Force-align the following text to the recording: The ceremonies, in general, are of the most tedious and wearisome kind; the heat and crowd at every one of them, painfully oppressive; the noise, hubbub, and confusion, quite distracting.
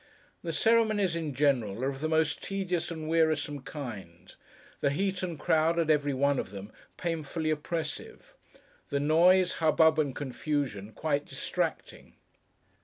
The 0.41 0.51
ceremonies, 0.51 1.15
in 1.15 1.35
general, 1.35 1.83
are 1.83 1.87
of 1.89 2.01
the 2.01 2.09
most 2.09 2.41
tedious 2.43 2.89
and 2.89 3.07
wearisome 3.07 3.59
kind; 3.61 4.33
the 4.79 4.89
heat 4.89 5.21
and 5.21 5.37
crowd 5.37 5.77
at 5.77 5.91
every 5.91 6.11
one 6.15 6.39
of 6.39 6.49
them, 6.49 6.71
painfully 6.97 7.51
oppressive; 7.51 8.33
the 8.89 8.99
noise, 8.99 9.53
hubbub, 9.61 9.99
and 9.99 10.15
confusion, 10.15 10.91
quite 10.93 11.25
distracting. 11.25 12.15